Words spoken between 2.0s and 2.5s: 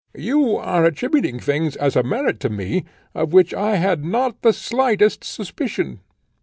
merit to